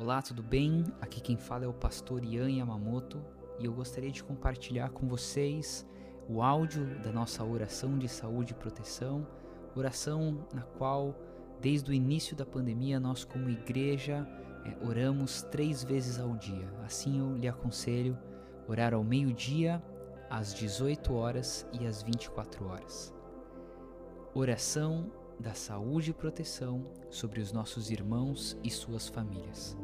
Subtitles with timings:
[0.00, 0.82] Olá, tudo bem?
[0.98, 3.22] Aqui quem fala é o pastor Ian Yamamoto
[3.58, 5.86] e eu gostaria de compartilhar com vocês
[6.26, 9.26] o áudio da nossa oração de saúde e proteção,
[9.76, 11.14] oração na qual,
[11.60, 14.26] desde o início da pandemia, nós, como igreja,
[14.64, 16.66] é, oramos três vezes ao dia.
[16.82, 18.18] Assim eu lhe aconselho
[18.66, 19.82] orar ao meio-dia,
[20.30, 23.14] às 18 horas e às 24 horas.
[24.32, 29.76] Oração da saúde e proteção sobre os nossos irmãos e suas famílias.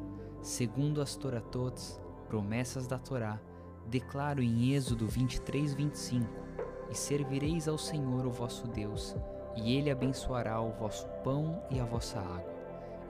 [0.47, 3.41] Segundo as Toratots, promessas da Torá,
[3.89, 6.25] declaro em Êxodo 23, 25:
[6.89, 9.17] E servireis ao Senhor o vosso Deus,
[9.57, 12.55] e ele abençoará o vosso pão e a vossa água.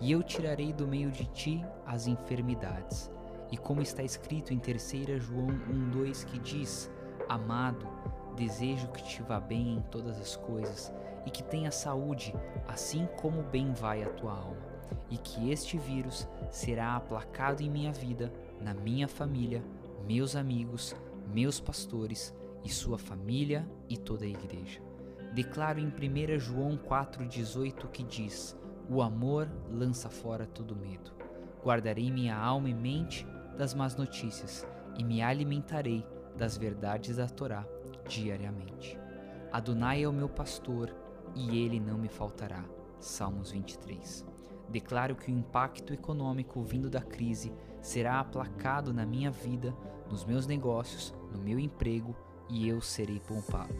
[0.01, 3.11] E eu tirarei do meio de ti as enfermidades.
[3.53, 5.49] E como está escrito em 3 João
[5.93, 6.91] 1,2 que diz:
[7.29, 7.87] Amado,
[8.35, 10.91] desejo que te vá bem em todas as coisas
[11.27, 12.35] e que tenha saúde,
[12.67, 14.76] assim como bem vai a tua alma,
[15.11, 19.63] e que este vírus será aplacado em minha vida, na minha família,
[20.07, 20.95] meus amigos,
[21.33, 22.35] meus pastores
[22.65, 24.81] e sua família e toda a igreja.
[25.35, 28.57] Declaro em 1 João 4,18 que diz:
[28.89, 31.13] O amor lança fora todo medo.
[31.63, 36.05] Guardarei minha alma e mente das más notícias e me alimentarei
[36.37, 37.67] das verdades da Torá
[38.09, 38.99] diariamente.
[39.53, 40.95] Adonai é o meu pastor
[41.35, 42.65] e ele não me faltará.
[42.99, 44.36] Salmos 23.
[44.69, 49.75] Declaro que o impacto econômico vindo da crise será aplacado na minha vida,
[50.11, 52.17] nos meus negócios, no meu emprego
[52.49, 53.75] e eu serei poupado.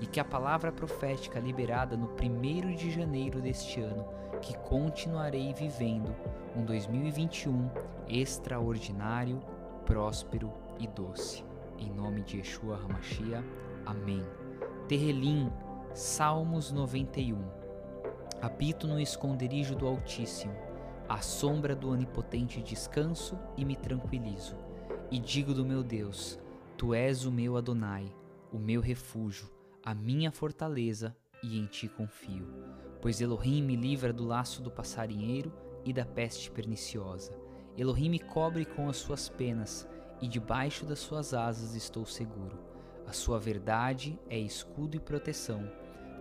[0.00, 4.06] E que a palavra profética liberada no 1 de janeiro deste ano,
[4.42, 6.14] que continuarei vivendo
[6.54, 7.70] um 2021
[8.06, 9.40] extraordinário,
[9.86, 11.44] próspero e doce.
[11.78, 13.42] Em nome de Yeshua Hamashia.
[13.86, 14.22] Amém.
[14.86, 15.50] Terrelim
[15.94, 17.55] Salmos 91
[18.40, 20.54] Habito no esconderijo do Altíssimo,
[21.08, 24.54] à sombra do Onipotente descanso e me tranquilizo.
[25.10, 26.38] E digo do meu Deus:
[26.76, 28.12] Tu és o meu Adonai,
[28.52, 29.50] o meu refúgio,
[29.82, 32.46] a minha fortaleza, e em ti confio.
[33.00, 35.52] Pois Elohim me livra do laço do passarinheiro
[35.84, 37.32] e da peste perniciosa.
[37.76, 39.88] Elohim me cobre com as suas penas,
[40.20, 42.58] e debaixo das suas asas estou seguro.
[43.06, 45.70] A sua verdade é escudo e proteção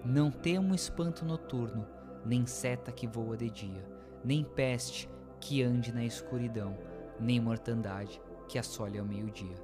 [0.06, 1.88] não temo espanto noturno,
[2.26, 3.86] nem seta que voa de dia,
[4.24, 5.10] nem peste
[5.40, 6.78] que ande na escuridão,
[7.20, 9.56] nem mortandade que assole ao meio-dia.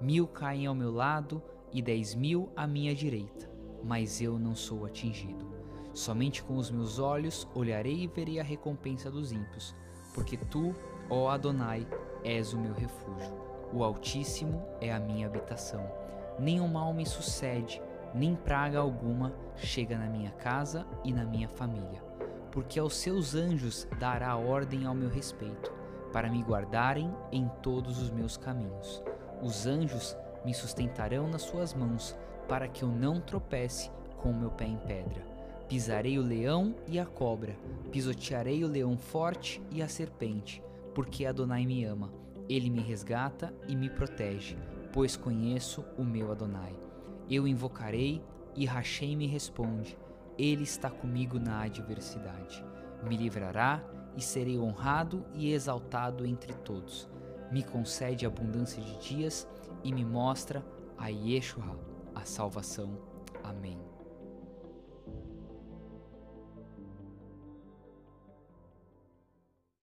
[0.00, 3.50] Mil caem ao meu lado e dez mil à minha direita,
[3.84, 5.46] mas eu não sou atingido.
[5.92, 9.74] Somente com os meus olhos olharei e verei a recompensa dos ímpios,
[10.14, 10.74] porque tu,
[11.08, 11.86] ó Adonai,
[12.24, 13.34] és o meu refúgio.
[13.72, 15.86] O Altíssimo é a minha habitação.
[16.38, 17.82] Nenhum mal me sucede,
[18.14, 22.02] nem praga alguma chega na minha casa e na minha família,
[22.50, 25.72] porque aos seus anjos dará ordem ao meu respeito,
[26.12, 29.02] para me guardarem em todos os meus caminhos.
[29.42, 32.16] Os anjos me sustentarão nas suas mãos,
[32.48, 35.22] para que eu não tropece com o meu pé em pedra.
[35.68, 37.56] Pisarei o leão e a cobra,
[37.90, 40.62] pisotearei o leão forte e a serpente,
[40.94, 42.12] porque Adonai me ama.
[42.48, 44.56] Ele me resgata e me protege,
[44.92, 46.85] pois conheço o meu Adonai.
[47.28, 48.22] Eu invocarei
[48.54, 49.98] e Rachei me responde:
[50.38, 52.64] Ele está comigo na adversidade.
[53.02, 53.82] Me livrará
[54.16, 57.08] e serei honrado e exaltado entre todos.
[57.50, 59.46] Me concede abundância de dias
[59.84, 60.64] e me mostra
[60.96, 61.78] a Yeshua,
[62.14, 62.98] a salvação.
[63.44, 63.85] Amém.